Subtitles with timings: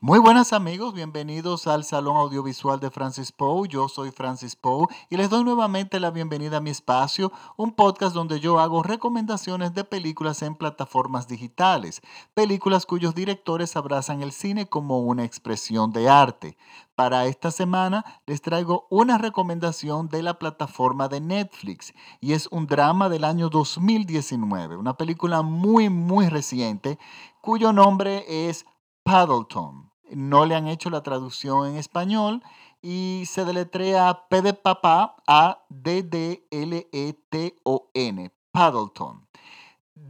[0.00, 3.66] Muy buenas amigos, bienvenidos al Salón Audiovisual de Francis Poe.
[3.66, 8.14] Yo soy Francis Poe y les doy nuevamente la bienvenida a mi espacio, un podcast
[8.14, 12.00] donde yo hago recomendaciones de películas en plataformas digitales,
[12.32, 16.56] películas cuyos directores abrazan el cine como una expresión de arte.
[16.94, 22.68] Para esta semana les traigo una recomendación de la plataforma de Netflix y es un
[22.68, 27.00] drama del año 2019, una película muy muy reciente
[27.40, 28.64] cuyo nombre es
[29.02, 32.42] Paddleton no le han hecho la traducción en español
[32.82, 39.26] y se deletrea P de papá A D D L E T O N, Paddleton.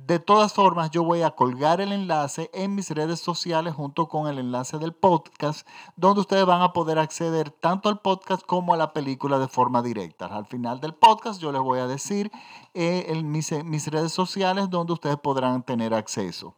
[0.09, 4.27] De todas formas, yo voy a colgar el enlace en mis redes sociales junto con
[4.27, 8.79] el enlace del podcast, donde ustedes van a poder acceder tanto al podcast como a
[8.79, 10.24] la película de forma directa.
[10.24, 12.30] Al final del podcast yo les voy a decir
[12.73, 16.55] eh, en mis, mis redes sociales donde ustedes podrán tener acceso.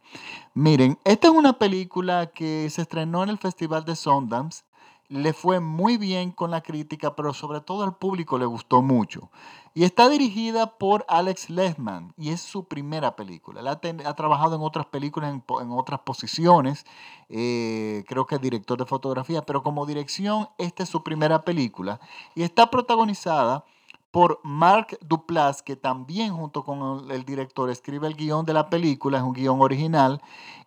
[0.53, 4.63] Miren, esta es una película que se estrenó en el Festival de Sundance
[5.11, 9.29] le fue muy bien con la crítica, pero sobre todo al público le gustó mucho.
[9.73, 13.59] Y está dirigida por Alex Lehman y es su primera película.
[13.59, 16.85] Él ha, trabajado en otras películas, en, otras posiciones,
[17.27, 21.99] eh, creo que es director de fotografía, pero como dirección, esta es su primera película.
[22.33, 23.65] Y está protagonizada
[24.11, 29.17] por Mark Duplass, que también junto con el, director escribe el guion de la película,
[29.17, 30.21] es un guion original,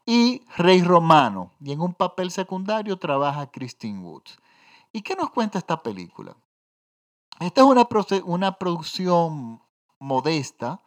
[0.06, 1.52] y Rey Romano.
[1.60, 4.38] Y en un papel secundario trabaja Christine Woods.
[4.92, 6.36] ¿Y qué nos cuenta esta película?
[7.38, 7.86] Esta es una,
[8.24, 9.60] una producción
[9.98, 10.80] modesta,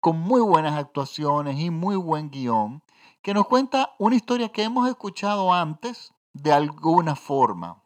[0.00, 2.82] con muy buenas actuaciones y muy buen guion,
[3.22, 7.82] que nos cuenta una historia que hemos escuchado antes de alguna forma,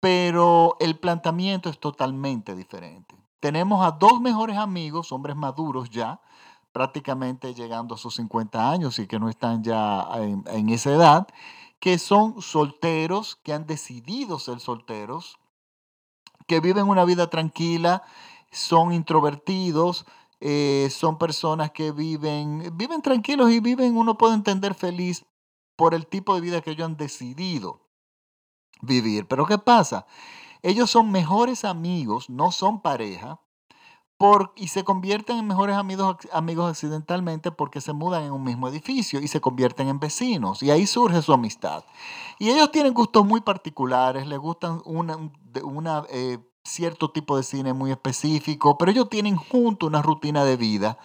[0.00, 3.25] pero el planteamiento es totalmente diferente.
[3.46, 6.20] Tenemos a dos mejores amigos, hombres maduros ya,
[6.72, 11.28] prácticamente llegando a sus 50 años y que no están ya en, esa edad,
[11.78, 15.38] que son solteros, que han decidido ser solteros,
[16.48, 18.02] que viven una vida tranquila,
[18.50, 20.06] son introvertidos,
[20.40, 25.24] eh, son personas que viven, viven tranquilos y viven, uno puede entender feliz
[25.76, 27.86] por el tipo de vida que ellos han decidido
[28.82, 29.28] vivir.
[29.28, 30.04] Pero ¿qué pasa?
[30.66, 33.40] Ellos son mejores amigos, no son pareja,
[34.56, 39.20] y se convierten en mejores amigos, amigos accidentalmente porque se mudan en un mismo edificio
[39.20, 40.60] y se convierten en vecinos.
[40.62, 41.84] Y ahí surge su amistad.
[42.40, 45.30] Y ellos tienen gustos muy particulares, les gustan una,
[45.62, 50.56] una eh, cierto tipo de cine muy específico, pero ellos tienen junto una rutina de
[50.56, 50.98] vida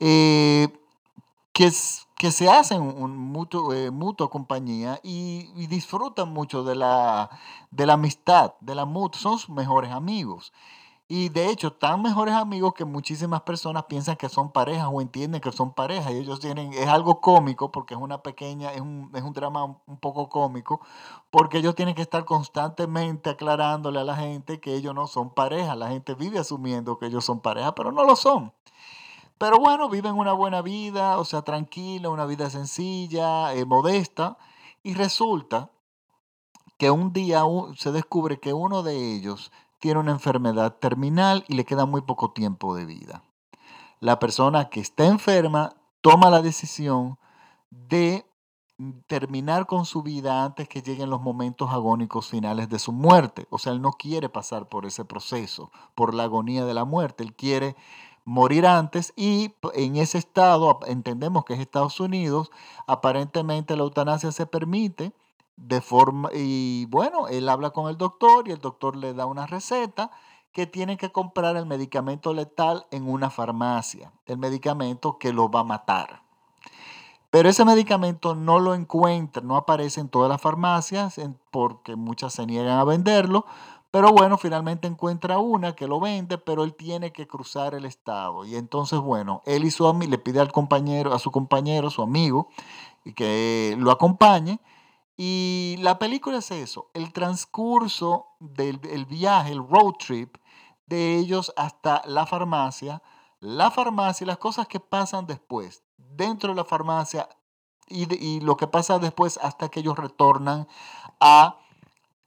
[0.00, 0.68] eh,
[1.52, 1.70] que,
[2.22, 7.28] que se hacen un mutuo, eh, mutua compañía y, disfrutan mucho de la,
[7.72, 10.52] de la amistad, de la mutua, son sus mejores amigos.
[11.08, 15.40] Y de hecho, tan mejores amigos que muchísimas personas piensan que son parejas o entienden
[15.40, 16.12] que son parejas.
[16.12, 19.64] Y ellos tienen, es algo cómico porque es una pequeña, es un, es un drama
[19.64, 20.80] un poco cómico,
[21.32, 25.74] porque ellos tienen que estar constantemente aclarándole a la gente que ellos no son pareja.
[25.74, 28.52] La gente vive asumiendo que ellos son pareja, pero no lo son.
[29.42, 34.38] Pero bueno, viven una buena vida, o sea, tranquila, una vida sencilla, eh, modesta.
[34.84, 35.72] Y resulta
[36.78, 37.42] que un día
[37.76, 42.30] se descubre que uno de ellos tiene una enfermedad terminal y le queda muy poco
[42.30, 43.24] tiempo de vida.
[43.98, 47.18] La persona que está enferma toma la decisión
[47.68, 48.24] de
[49.08, 53.48] terminar con su vida antes que lleguen los momentos agónicos finales de su muerte.
[53.50, 57.24] O sea, él no quiere pasar por ese proceso, por la agonía de la muerte.
[57.24, 57.74] Él quiere
[58.24, 62.50] morir antes y en ese estado, entendemos que es Estados Unidos,
[62.86, 65.12] aparentemente la eutanasia se permite
[65.56, 69.46] de forma, y bueno, él habla con el doctor y el doctor le da una
[69.46, 70.10] receta
[70.52, 75.60] que tiene que comprar el medicamento letal en una farmacia, el medicamento que lo va
[75.60, 76.22] a matar.
[77.30, 81.18] Pero ese medicamento no lo encuentra, no aparece en todas las farmacias
[81.50, 83.46] porque muchas se niegan a venderlo.
[83.92, 88.46] Pero bueno, finalmente encuentra una que lo vende, pero él tiene que cruzar el estado.
[88.46, 92.00] Y entonces, bueno, él y su amigo le pide al compañero, a su compañero, su
[92.00, 92.48] amigo,
[93.14, 94.60] que lo acompañe.
[95.18, 100.38] Y la película es eso, el transcurso del viaje, el road trip
[100.86, 103.02] de ellos hasta la farmacia,
[103.40, 107.28] la farmacia y las cosas que pasan después, dentro de la farmacia
[107.88, 110.66] y, y lo que pasa después hasta que ellos retornan
[111.20, 111.58] a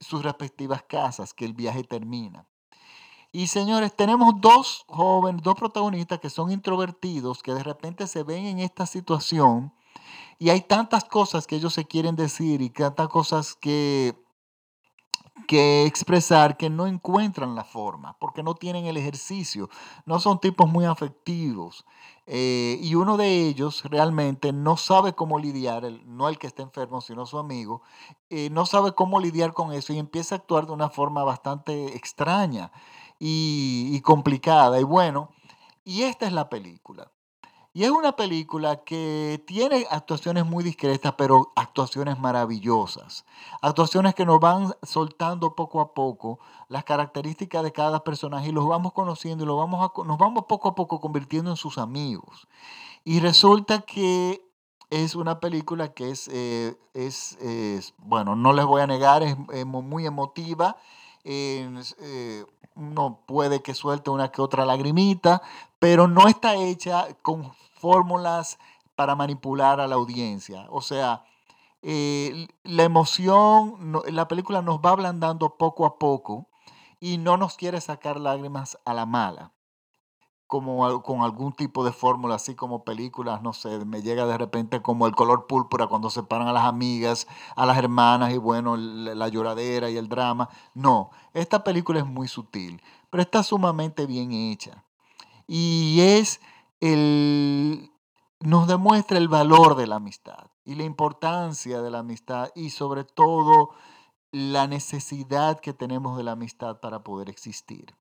[0.00, 2.46] sus respectivas casas, que el viaje termina.
[3.32, 8.46] Y señores, tenemos dos jóvenes, dos protagonistas que son introvertidos, que de repente se ven
[8.46, 9.72] en esta situación
[10.38, 14.14] y hay tantas cosas que ellos se quieren decir y tantas cosas que
[15.46, 19.68] que expresar que no encuentran la forma, porque no tienen el ejercicio,
[20.04, 21.84] no son tipos muy afectivos.
[22.26, 27.00] Eh, y uno de ellos realmente no sabe cómo lidiar, no el que está enfermo,
[27.00, 27.82] sino su amigo,
[28.30, 31.96] eh, no sabe cómo lidiar con eso y empieza a actuar de una forma bastante
[31.96, 32.72] extraña
[33.18, 34.80] y, y complicada.
[34.80, 35.30] Y bueno,
[35.84, 37.12] y esta es la película.
[37.76, 43.26] Y es una película que tiene actuaciones muy discretas, pero actuaciones maravillosas.
[43.60, 46.38] Actuaciones que nos van soltando poco a poco
[46.70, 50.70] las características de cada personaje y los vamos conociendo y los vamos nos vamos poco
[50.70, 52.48] a poco convirtiendo en sus amigos.
[53.04, 54.42] Y resulta que
[54.88, 59.36] es una película que es, eh, es, bueno, no les voy a negar, es,
[59.66, 60.78] muy emotiva.
[61.24, 62.46] Eh,
[62.76, 65.42] uno puede que suelte una que otra lagrimita,
[65.78, 68.58] pero no está hecha con fórmulas
[68.94, 70.66] para manipular a la audiencia.
[70.70, 71.24] O sea,
[71.82, 76.46] eh, la emoción, la película nos va ablandando poco a poco
[77.00, 79.52] y no nos quiere sacar lágrimas a la mala,
[80.46, 84.80] como con algún tipo de fórmula, así como películas, no sé, me llega de repente
[84.80, 87.26] como el color púrpura cuando separan a las amigas,
[87.56, 90.48] a las hermanas y bueno, la lloradera y el drama.
[90.74, 94.84] No, esta película es muy sutil, pero está sumamente bien hecha.
[95.48, 96.40] Y es
[96.80, 97.90] el,
[98.40, 103.04] nos demuestra el valor de la amistad y la importancia de la amistad y sobre
[103.04, 103.70] todo
[104.32, 107.94] la necesidad que tenemos de la amistad para poder existir.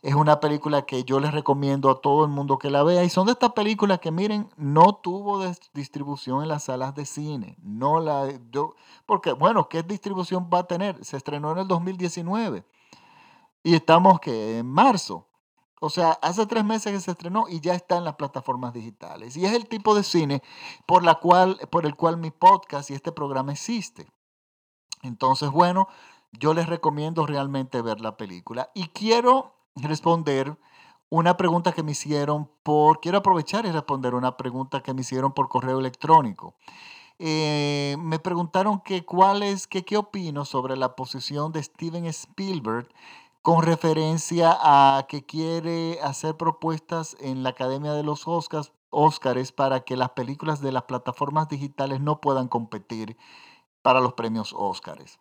[0.00, 3.10] Es una película que yo les recomiendo a todo el mundo que la vea y
[3.10, 7.56] son de estas películas que miren, no tuvo distribución en las salas de cine.
[7.60, 11.04] No la yo, porque bueno, ¿qué distribución va a tener?
[11.04, 12.64] Se estrenó en el 2019
[13.64, 15.26] y estamos que en marzo.
[15.80, 19.36] O sea, hace tres meses que se estrenó y ya está en las plataformas digitales.
[19.36, 20.42] Y es el tipo de cine
[20.86, 24.06] por, la cual, por el cual mi podcast y este programa existe.
[25.02, 25.88] Entonces, bueno,
[26.32, 28.70] yo les recomiendo realmente ver la película.
[28.74, 30.56] Y quiero responder
[31.10, 35.32] una pregunta que me hicieron por, quiero aprovechar y responder una pregunta que me hicieron
[35.32, 36.54] por correo electrónico.
[37.18, 42.88] Eh, me preguntaron que cuál que, qué opino sobre la posición de Steven Spielberg
[43.42, 49.80] con referencia a que quiere hacer propuestas en la Academia de los Oscars, Oscars para
[49.80, 53.16] que las películas de las plataformas digitales no puedan competir
[53.82, 55.18] para los premios Oscars.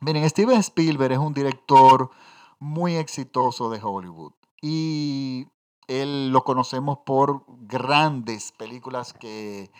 [0.00, 2.10] Miren, Steven Spielberg es un director
[2.58, 5.46] muy exitoso de Hollywood y
[5.86, 9.70] él lo conocemos por grandes películas que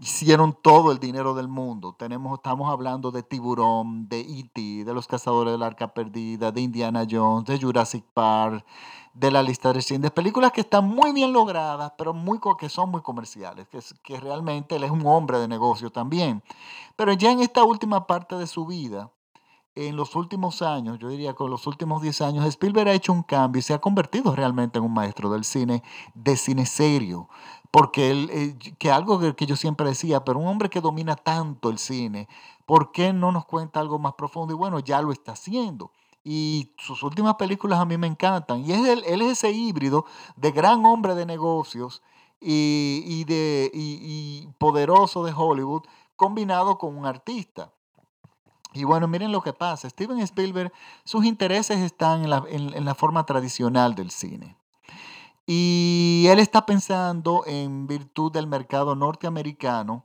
[0.00, 1.94] hicieron todo el dinero del mundo.
[1.98, 7.06] Tenemos, estamos hablando de Tiburón, de E.T., de Los Cazadores del Arca Perdida, de Indiana
[7.08, 8.64] Jones, de Jurassic Park,
[9.12, 12.90] de la lista de cines, películas que están muy bien logradas, pero muy, que son
[12.90, 16.42] muy comerciales, que, que realmente él es un hombre de negocio también.
[16.96, 19.12] Pero ya en esta última parte de su vida,
[19.76, 23.22] en los últimos años, yo diría con los últimos 10 años, Spielberg ha hecho un
[23.22, 25.82] cambio y se ha convertido realmente en un maestro del cine,
[26.14, 27.28] de cine serio.
[27.70, 31.70] Porque él, eh, que algo que, yo siempre decía, pero un hombre que domina tanto
[31.70, 32.28] el cine,
[32.66, 34.54] ¿por qué no nos cuenta algo más profundo?
[34.54, 35.90] Y bueno, ya lo está haciendo.
[36.22, 38.64] Y sus últimas películas a mí me encantan.
[38.64, 40.06] Y es él, él es ese híbrido
[40.36, 42.00] de gran hombre de negocios
[42.40, 45.82] y, de, y, poderoso de Hollywood
[46.14, 47.72] combinado con un artista.
[48.74, 49.88] Y bueno, miren lo que pasa.
[49.88, 50.72] Steven Spielberg,
[51.04, 54.56] sus intereses están en la, en la forma tradicional del cine.
[55.46, 60.04] Y él está pensando en virtud del mercado norteamericano,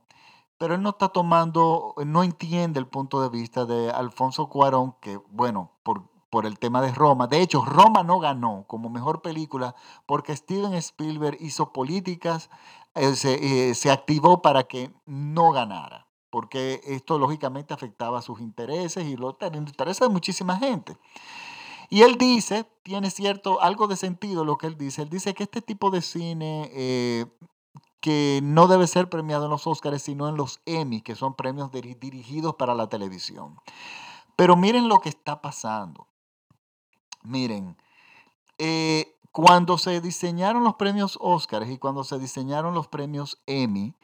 [0.58, 5.18] pero él no está tomando, no entiende el punto de vista de Alfonso Cuarón, que
[5.30, 7.26] bueno, por, por el tema de Roma.
[7.26, 12.50] De hecho, Roma no ganó como mejor película porque Steven Spielberg hizo políticas,
[12.94, 19.04] eh, se, eh, se activó para que no ganara, porque esto lógicamente afectaba sus intereses
[19.04, 20.96] y los intereses de muchísima gente.
[21.88, 25.42] Y él dice, tiene cierto, algo de sentido lo que él dice, él dice que
[25.42, 27.26] este tipo de cine eh,
[28.00, 31.70] que no debe ser premiado en los Oscars, sino en los Emmy, que son premios
[31.72, 33.56] dirigidos para la televisión.
[34.36, 36.06] Pero miren lo que está pasando.
[37.22, 37.76] Miren,
[38.58, 43.94] eh, cuando se diseñaron los premios Oscars y cuando se diseñaron los premios Emmy,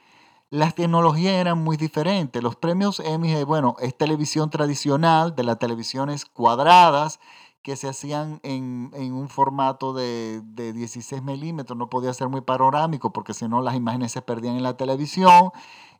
[0.51, 2.43] las tecnologías eran muy diferentes.
[2.43, 7.21] Los premios Emmy, eh, bueno, es televisión tradicional, de las televisiones cuadradas,
[7.63, 13.35] que se hacían en, un formato de, 16 milímetros, no podía ser muy panorámico porque
[13.35, 15.51] si no las imágenes se perdían en la televisión,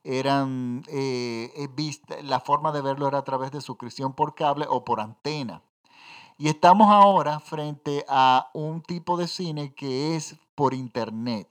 [0.05, 4.85] eran, eh, eh, la forma de verlo era a través de suscripción por cable o
[4.85, 5.61] por antena.
[6.39, 11.49] Y estamos ahora frente a un tipo de cine que es por internet.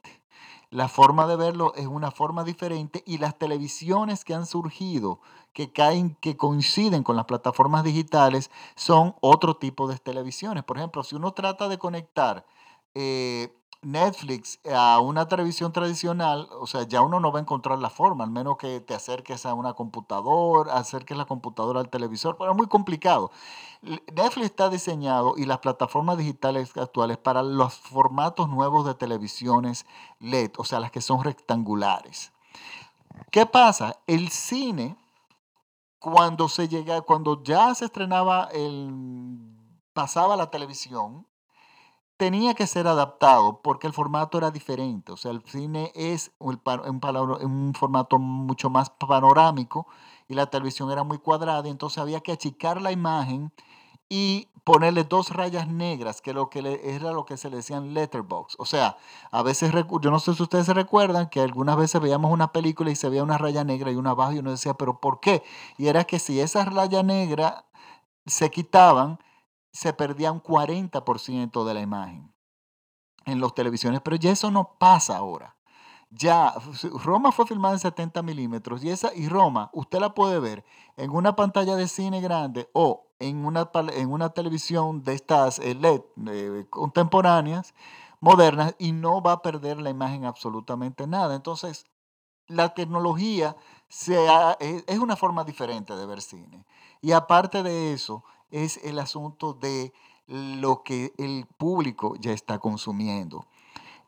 [0.70, 5.20] La forma de verlo es una forma diferente y las televisiones que han surgido
[5.52, 10.64] que caen, que coinciden con las plataformas digitales, son otro tipo de televisiones.
[10.64, 12.44] Por ejemplo, si uno trata de conectar
[12.94, 13.54] eh,
[13.86, 18.24] Netflix a una televisión tradicional, o sea, ya uno no va a encontrar la forma,
[18.24, 22.56] al menos que te acerques a una computadora, acerques la computadora al televisor, pero es
[22.56, 23.30] muy complicado.
[23.82, 29.86] Netflix está diseñado y las plataformas digitales actuales para los formatos nuevos de televisiones
[30.18, 32.32] LED, o sea, las que son rectangulares.
[33.30, 34.00] ¿Qué pasa?
[34.08, 34.96] El cine,
[36.00, 38.92] cuando se llega, cuando ya se estrenaba el,
[39.92, 41.24] pasaba la televisión,
[42.16, 45.12] tenía que ser adaptado porque el formato era diferente.
[45.12, 49.86] O sea, el cine es un, formato mucho más panorámico
[50.28, 53.52] y la televisión era muy cuadrada, entonces había que achicar la imagen
[54.08, 58.56] y ponerle dos rayas negras, que, lo que era lo que se le decían letterbox.
[58.58, 58.96] O sea,
[59.30, 62.90] a veces, yo no sé si ustedes se recuerdan que algunas veces veíamos una película
[62.90, 65.44] y se veía una raya negra y una abajo y uno decía, pero ¿por qué?
[65.78, 67.64] Y era que si esas rayas negras
[68.26, 69.20] se quitaban,
[69.76, 72.34] se perdía un 40% de la imagen
[73.26, 75.54] en las televisiones, pero ya eso no pasa ahora.
[76.08, 76.54] Ya,
[77.04, 80.64] Roma fue filmada en 70 milímetros y, esa, y Roma, usted la puede ver
[80.96, 85.74] en una pantalla de cine grande o en una, en una televisión de estas eh,
[85.74, 87.74] LED eh, contemporáneas,
[88.20, 91.34] modernas, y no va a perder la imagen absolutamente nada.
[91.34, 91.84] Entonces,
[92.46, 93.56] la tecnología
[93.90, 96.64] es una forma diferente de ver cine.
[97.02, 99.92] Y aparte de eso, es el asunto de
[100.26, 103.46] lo que el público ya está consumiendo.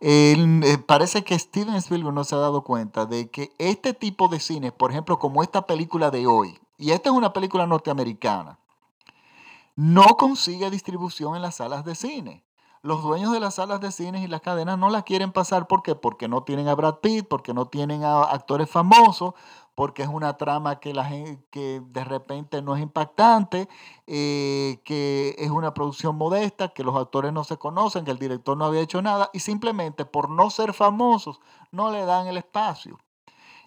[0.00, 4.38] Eh, parece que Steven Spielberg no se ha dado cuenta de que este tipo de
[4.38, 8.58] cine, por ejemplo, como esta película de hoy, y esta es una película norteamericana,
[9.74, 12.44] no consigue distribución en las salas de cine.
[12.82, 15.66] Los dueños de las salas de cine y las cadenas no la quieren pasar.
[15.66, 15.96] ¿Por qué?
[15.96, 19.34] Porque no tienen a Brad Pitt, porque no tienen a actores famosos,
[19.78, 21.08] porque es una trama que, la
[21.52, 23.68] que de repente no es impactante,
[24.08, 28.56] eh, que es una producción modesta, que los actores no se conocen, que el director
[28.56, 31.38] no había hecho nada y simplemente por no ser famosos
[31.70, 32.98] no le dan el espacio.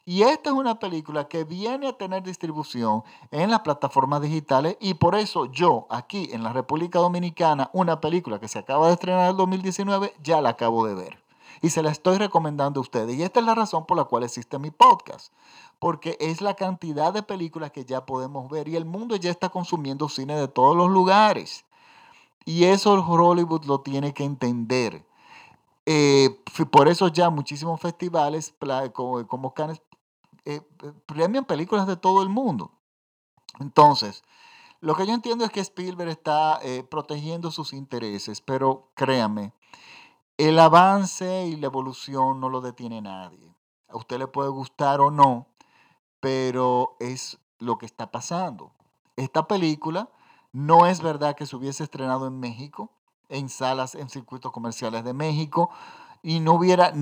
[0.03, 4.95] Y esta es una película que viene a tener distribución en las plataformas digitales y
[4.95, 9.21] por eso yo aquí en la República Dominicana, una película que se acaba de estrenar
[9.21, 11.30] en el 2019, ya la acabo de ver.
[11.61, 13.15] Y se la estoy recomendando a ustedes.
[13.15, 15.31] Y esta es la razón por la cual existe mi podcast
[15.81, 19.49] porque es la cantidad de películas que ya podemos ver y el mundo ya está
[19.49, 21.65] consumiendo cine de todos los lugares.
[22.45, 25.03] Y eso Hollywood lo tiene que entender.
[25.87, 26.39] Eh,
[26.69, 28.53] por eso ya muchísimos festivales
[28.93, 29.81] como, Cannes
[30.45, 30.61] eh,
[31.07, 32.71] premian películas de todo el mundo.
[33.59, 34.23] Entonces,
[34.81, 39.51] lo que yo entiendo es que Spielberg está eh, protegiendo sus intereses, pero créanme,
[40.37, 43.55] el avance y la evolución no lo detiene nadie.
[43.87, 45.47] A usted le puede gustar o no,
[46.19, 48.71] pero es lo que está pasando.
[49.15, 50.09] Esta película
[50.51, 52.91] no es verdad que se hubiese estrenado en México,
[53.29, 55.69] en salas, en circuitos comerciales de México,
[56.23, 56.93] y no hubiera,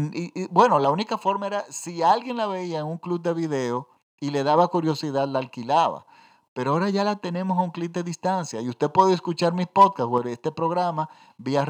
[0.49, 4.31] bueno, la única forma era si alguien la veía en un club de video y
[4.31, 6.05] le daba curiosidad, la alquilaba.
[6.53, 9.67] Pero ahora ya la tenemos a un clic de distancia y usted puede escuchar mis
[9.67, 11.65] podcasts este programa vía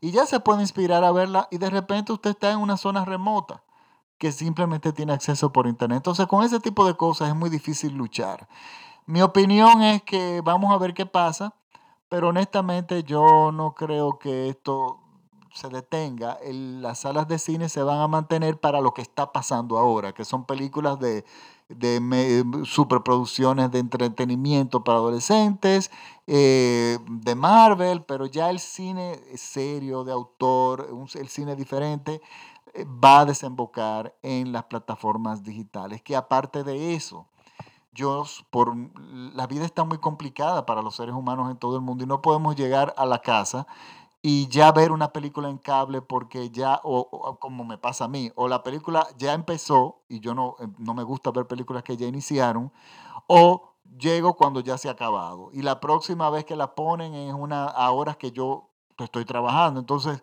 [0.00, 3.04] y ya se puede inspirar a verla y de repente usted está en una zona
[3.04, 3.62] remota
[4.18, 5.96] que simplemente tiene acceso por internet.
[5.96, 8.48] Entonces, con ese tipo de cosas es muy difícil luchar.
[9.04, 11.54] Mi opinión es que vamos a ver qué pasa,
[12.08, 15.00] pero honestamente yo no creo que esto
[15.54, 16.38] se detenga.
[16.44, 20.24] las salas de cine se van a mantener para lo que está pasando ahora, que
[20.24, 21.24] son películas de,
[21.68, 25.90] de superproducciones de entretenimiento para adolescentes,
[26.34, 32.22] eh, de Marvel, pero ya el cine serio, de autor, el cine diferente,
[32.72, 37.26] eh, va a desembocar en las plataformas digitales, que aparte de eso,
[37.92, 38.74] yo, por,
[39.04, 42.22] la vida está muy complicada para los seres humanos en todo el mundo y no
[42.22, 43.66] podemos llegar a la casa
[44.22, 48.32] y ya ver una película en cable porque ya, o, como me pasa a mí,
[48.36, 51.98] o la película ya empezó y yo no, eh, no me gusta ver películas que
[51.98, 52.72] ya iniciaron,
[53.26, 57.34] o llego cuando ya se ha acabado y la próxima vez que la ponen es
[57.34, 59.80] una, a horas que yo estoy trabajando.
[59.80, 60.22] Entonces,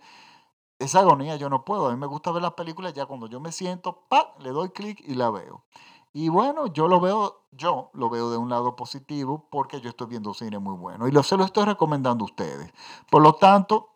[0.79, 1.87] esa agonía yo no puedo.
[1.87, 4.33] A mí me gusta ver las películas ya cuando yo me siento, ¡pa!
[4.39, 5.65] le doy clic y la veo.
[6.11, 10.07] Y bueno, yo lo veo, yo lo veo de un lado positivo porque yo estoy
[10.07, 12.73] viendo cine muy bueno y lo, se lo estoy recomendando a ustedes.
[13.11, 13.89] Por lo tanto,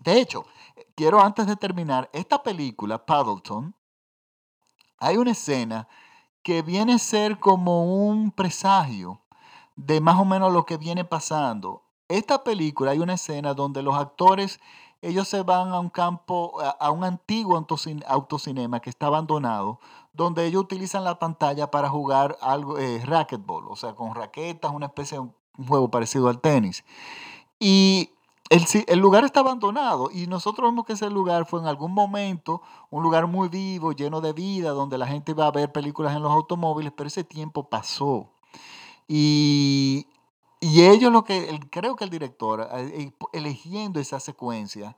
[0.00, 0.44] de hecho,
[0.94, 3.74] quiero antes de terminar, esta película, Paddleton,
[4.98, 5.88] hay una escena
[6.48, 9.20] que viene a ser como un presagio
[9.76, 11.82] de más o menos lo que viene pasando.
[12.08, 14.58] Esta película hay una escena donde los actores
[15.02, 17.62] ellos se van a un campo, a un antiguo
[18.06, 19.78] autocinema que está abandonado,
[20.14, 24.86] donde ellos utilizan la pantalla para jugar algo, eh, racquetball, o sea, con raquetas, una
[24.86, 25.34] especie de un
[25.66, 26.82] juego parecido al tenis.
[27.60, 28.12] Y
[28.50, 32.62] el, el, lugar está abandonado y nosotros vemos que ese lugar fue en algún momento
[32.90, 36.22] un lugar muy vivo, lleno de vida, donde la gente iba a ver películas en
[36.22, 38.30] los automóviles, pero ese tiempo pasó.
[39.06, 40.06] Y,
[40.60, 44.96] y ellos lo que, creo que el director, eh, eligiendo esa secuencia,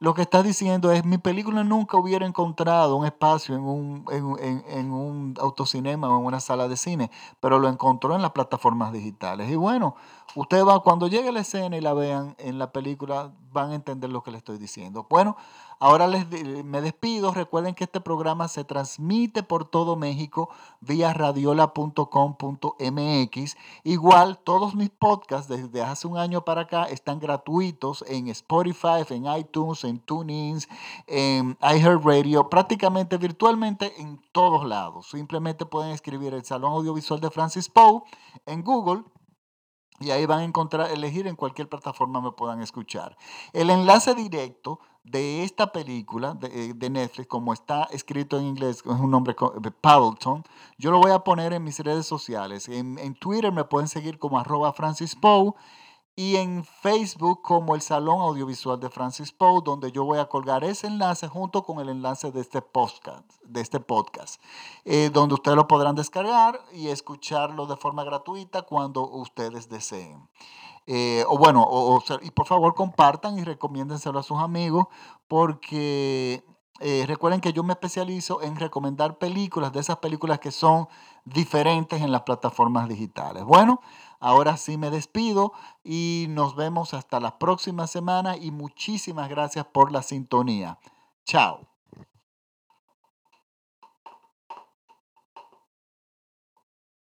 [0.00, 4.64] lo que está diciendo es, mi película nunca hubiera encontrado un espacio en un, en,
[4.68, 8.92] en, un autocinema o en una sala de cine, pero lo encontró en las plataformas
[8.92, 9.50] digitales.
[9.50, 9.96] Y bueno,
[10.36, 14.10] usted va, cuando llegue la escena y la vean en la película, van a entender
[14.10, 15.06] lo que le estoy diciendo.
[15.08, 15.36] Bueno,
[15.80, 16.26] Ahora les,
[16.64, 17.32] me despido.
[17.32, 20.50] Recuerden que este programa se transmite por todo México
[20.80, 23.56] vía radiola.com.mx.
[23.84, 29.26] Igual, todos mis podcasts desde hace un año para acá están gratuitos en Spotify, en
[29.26, 30.58] iTunes, en TuneIn,
[31.06, 35.08] en iHeartRadio, prácticamente virtualmente en todos lados.
[35.08, 38.02] Simplemente pueden escribir el Salón Audiovisual de Francis Poe
[38.46, 39.04] en Google
[40.00, 43.16] y ahí van a encontrar, elegir en cualquier plataforma me puedan escuchar.
[43.52, 49.00] El enlace directo de esta película de, eh, Netflix, como está escrito en inglés, es
[49.00, 50.44] un nombre de Paddleton,
[50.76, 52.68] yo lo voy a poner en mis redes sociales.
[52.68, 55.54] En, en Twitter me pueden seguir como arroba Francis Poe
[56.18, 60.64] y en Facebook como el Salón Audiovisual de Francis Poe, donde yo voy a colgar
[60.64, 64.42] ese enlace junto con el enlace de este podcast, de este podcast
[64.84, 70.28] eh, donde ustedes lo podrán descargar y escucharlo de forma gratuita cuando ustedes deseen.
[70.88, 74.86] Eh, o bueno, o, y por favor compartan y recomiéndenselo a sus amigos
[75.28, 76.42] porque
[76.80, 80.88] eh, recuerden que yo me especializo en recomendar películas, de esas películas que son
[81.24, 83.44] diferentes en las plataformas digitales.
[83.44, 83.80] Bueno,
[84.20, 85.52] Ahora sí me despido
[85.84, 90.78] y nos vemos hasta la próxima semana y muchísimas gracias por la sintonía.
[91.24, 91.77] Chao.